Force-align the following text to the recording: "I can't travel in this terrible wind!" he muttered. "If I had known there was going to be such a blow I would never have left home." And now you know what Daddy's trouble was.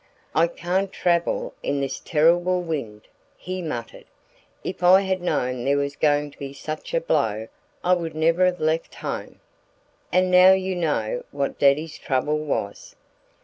"I 0.33 0.47
can't 0.47 0.91
travel 0.91 1.53
in 1.61 1.79
this 1.79 1.99
terrible 1.99 2.63
wind!" 2.63 3.07
he 3.37 3.61
muttered. 3.61 4.05
"If 4.63 4.81
I 4.81 5.01
had 5.01 5.21
known 5.21 5.63
there 5.63 5.77
was 5.77 5.95
going 5.95 6.31
to 6.31 6.39
be 6.39 6.53
such 6.53 6.95
a 6.95 6.99
blow 6.99 7.49
I 7.83 7.93
would 7.93 8.15
never 8.15 8.45
have 8.45 8.59
left 8.59 8.95
home." 8.95 9.41
And 10.11 10.31
now 10.31 10.53
you 10.53 10.75
know 10.75 11.23
what 11.29 11.59
Daddy's 11.59 11.99
trouble 11.99 12.39
was. 12.39 12.95